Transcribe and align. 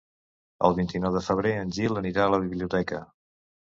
El 0.69 0.77
vint-i-nou 0.79 1.13
de 1.19 1.23
febrer 1.27 1.53
en 1.59 1.77
Gil 1.79 2.05
anirà 2.05 2.27
a 2.29 2.37
la 2.39 2.45
biblioteca. 2.51 3.09